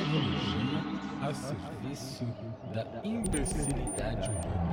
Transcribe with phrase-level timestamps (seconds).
[0.00, 0.80] tecnologia
[1.20, 2.26] a serviço
[2.74, 4.69] da imbecilidade humana.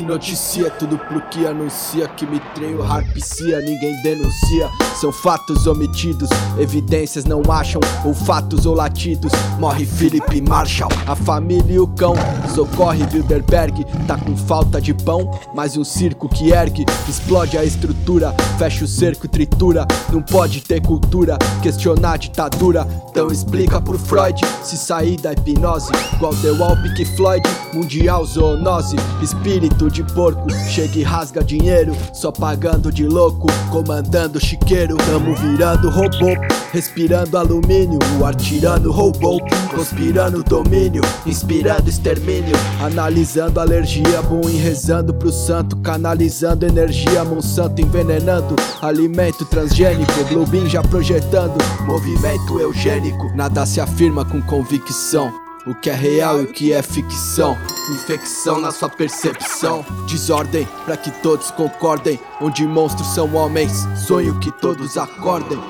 [0.00, 4.70] Se noticia tudo pro que anuncia que me treino harpcia, ninguém denuncia.
[4.98, 9.30] São fatos omitidos, evidências não acham, ou fatos ou latidos.
[9.58, 12.14] Morre Philip Marshall, a família e o cão.
[12.54, 15.38] Socorre Bilderberg, tá com falta de pão.
[15.54, 19.86] Mais um circo que ergue, explode a estrutura, fecha o cerco tritura.
[20.10, 22.88] Não pode ter cultura, questionar a ditadura.
[23.10, 25.92] Então explica por Freud, se sair da hipnose.
[26.14, 28.96] Igual deu ao Pink Floyd, mundial zoonose.
[29.22, 31.94] Espírito de porco, chega e rasga dinheiro.
[32.12, 34.96] Só pagando de louco, comandando chiqueiro.
[34.96, 36.36] Tamo virando robô,
[36.72, 37.98] respirando alumínio.
[38.18, 39.40] O ar tirando robô,
[39.74, 41.02] conspirando domínio.
[41.26, 44.22] Inspirando extermínio, analisando alergia.
[44.22, 47.24] Bom e rezando pro santo, canalizando energia.
[47.24, 50.12] Monsanto envenenando, alimento transgênico.
[50.28, 53.30] Globin já projetando, movimento eugênico.
[53.34, 55.49] Nada se afirma com convicção.
[55.66, 57.56] O que é real e o que é ficção.
[57.92, 59.84] Infecção na sua percepção.
[60.08, 62.18] Desordem para que todos concordem.
[62.40, 65.60] Onde monstros são homens, sonho que todos acordem.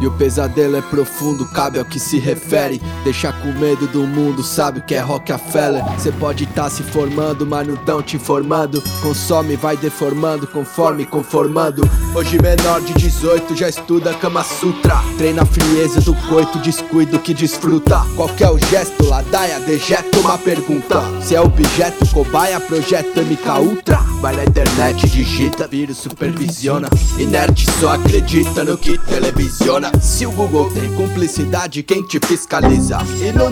[0.00, 2.80] E o pesadelo é profundo, cabe ao que se refere.
[3.04, 5.82] Deixar com medo do mundo, sabe o que é Rockefeller.
[5.98, 8.82] Cê pode tá se formando, mas não tão te informando.
[9.02, 11.88] Consome, vai deformando, conforme conformando.
[12.14, 15.02] Hoje menor de 18 já estuda Kama Sutra.
[15.18, 18.00] Treina a frieza do coito, descuido que desfruta.
[18.16, 21.02] Qual que é o gesto, ladaia, dejeta uma pergunta.
[21.22, 23.96] Se é objeto, cobaia, projeto MK Ultra.
[24.20, 26.88] Vai na internet, digita, vírus supervisiona.
[27.18, 29.83] Inerte só acredita no que televisiona.
[30.00, 32.98] Se o Google tem cumplicidade, quem te fiscaliza?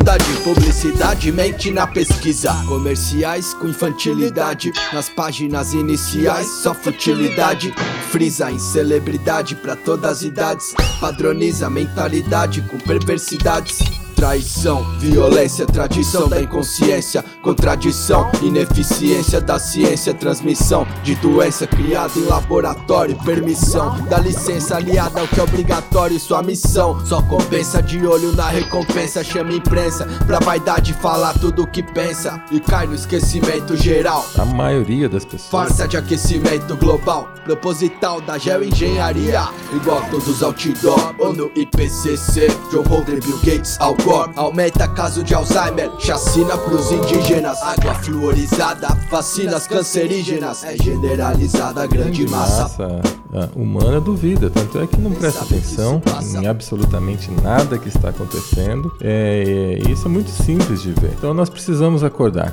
[0.05, 2.53] Dá de publicidade, mente na pesquisa.
[2.67, 7.75] Comerciais com infantilidade, nas páginas iniciais, só futilidade.
[8.11, 10.75] Frisa em celebridade pra todas as idades.
[11.01, 13.79] Padroniza mentalidade com perversidades.
[14.23, 23.19] Traição, violência, tradição da inconsciência, contradição, ineficiência da ciência, transmissão de doença criada em laboratório,
[23.25, 28.47] permissão da licença aliada ao que é obrigatório, sua missão só compensa de olho na
[28.47, 32.41] recompensa, chama imprensa pra vaidade falar tudo o que pensa.
[32.53, 34.25] E cai no esquecimento geral.
[34.39, 35.51] A maioria das pessoas.
[35.51, 41.13] Farsa de aquecimento global, proposital da geoengenharia, igual todos outdoor.
[41.19, 44.12] Ou no IPCC, Joe Rogan, Bill Gates, Al Gore.
[44.37, 52.29] Aumenta caso de Alzheimer, chacina pros indígenas, água fluorizada, vacinas cancerígenas, é generalizada a grande
[52.29, 52.63] massa.
[52.63, 53.01] Massa
[53.35, 56.03] ah, humana duvida, tanto é que não presta atenção
[56.39, 58.93] em absolutamente nada que está acontecendo.
[59.01, 61.13] É, é, isso é muito simples de ver.
[61.17, 62.53] Então nós precisamos acordar.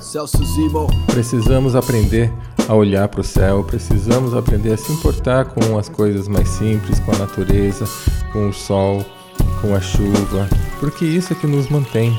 [1.08, 2.31] Precisamos aprender
[2.70, 7.00] a olhar para o céu, precisamos aprender a se importar com as coisas mais simples,
[7.00, 7.84] com a natureza,
[8.31, 9.03] com o sol,
[9.62, 10.48] com a chuva,
[10.80, 12.18] porque isso é que nos mantém.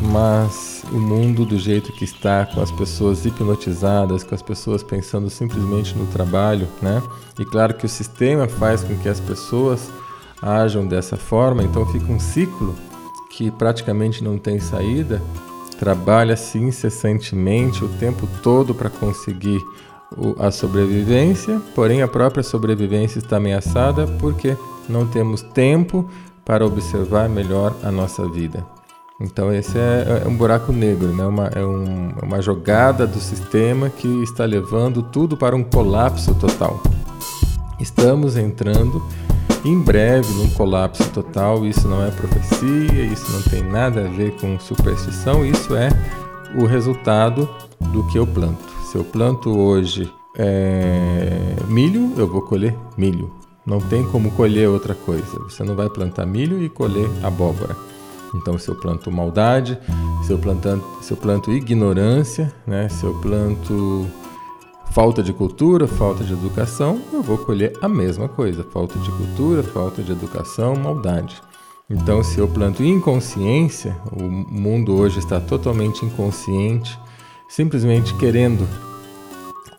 [0.00, 5.28] Mas o mundo do jeito que está, com as pessoas hipnotizadas, com as pessoas pensando
[5.28, 7.02] simplesmente no trabalho, né?
[7.38, 9.90] E claro que o sistema faz com que as pessoas
[10.40, 12.74] ajam dessa forma, então fica um ciclo
[13.30, 15.22] que praticamente não tem saída.
[15.78, 19.60] Trabalha-se incessantemente o tempo todo para conseguir
[20.38, 24.56] a sobrevivência, porém a própria sobrevivência está ameaçada porque
[24.88, 26.08] não temos tempo
[26.48, 28.64] para observar melhor a nossa vida.
[29.20, 31.26] Então esse é, é um buraco negro, né?
[31.26, 36.34] uma, é um- é uma jogada do sistema que está levando tudo para um colapso
[36.36, 36.82] total.
[37.78, 39.02] Estamos entrando
[39.64, 41.66] em breve num colapso total.
[41.66, 45.90] Isso não é profecia, isso não tem nada a ver com superstição, isso é
[46.56, 47.46] o resultado
[47.92, 48.64] do que eu planto.
[48.90, 51.38] Se eu planto hoje é,
[51.68, 53.30] milho, eu vou colher milho.
[53.68, 55.38] Não tem como colher outra coisa.
[55.40, 57.76] Você não vai plantar milho e colher abóbora.
[58.34, 59.78] Então, se eu planto maldade,
[60.24, 62.88] se eu, plantando, se eu planto ignorância, né?
[62.88, 64.06] se eu planto
[64.90, 69.62] falta de cultura, falta de educação, eu vou colher a mesma coisa: falta de cultura,
[69.62, 71.36] falta de educação, maldade.
[71.90, 76.98] Então, se eu planto inconsciência, o mundo hoje está totalmente inconsciente,
[77.50, 78.66] simplesmente querendo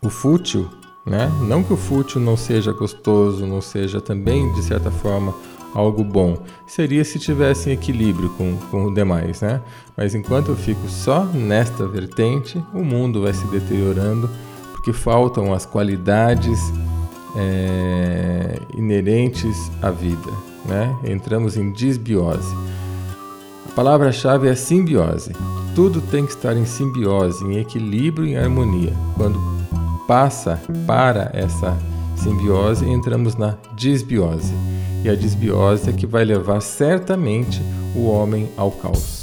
[0.00, 0.68] o fútil,
[1.10, 1.28] né?
[1.42, 5.34] Não que o fútil não seja gostoso, não seja também de certa forma
[5.74, 6.38] algo bom.
[6.68, 9.60] Seria se tivesse em equilíbrio com, com o demais, né?
[9.96, 14.30] Mas enquanto eu fico só nesta vertente, o mundo vai se deteriorando
[14.70, 16.72] porque faltam as qualidades
[17.36, 20.30] é, inerentes à vida,
[20.64, 20.96] né?
[21.02, 22.54] Entramos em disbiose.
[23.68, 25.32] A palavra-chave é simbiose.
[25.74, 28.92] Tudo tem que estar em simbiose, em equilíbrio em harmonia.
[29.16, 29.59] Quando
[30.06, 31.76] passa para essa
[32.16, 34.52] simbiose, entramos na disbiose.
[35.02, 37.62] E a disbiose é que vai levar certamente
[37.94, 39.19] o homem ao caos.